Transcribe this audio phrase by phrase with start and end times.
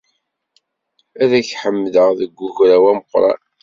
[1.21, 3.39] Ad k-ḥemdeɣ deg ugraw ameqqran.